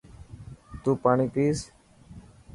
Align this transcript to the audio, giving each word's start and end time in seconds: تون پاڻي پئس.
تون 0.81 0.95
پاڻي 1.03 1.27
پئس. 1.33 1.57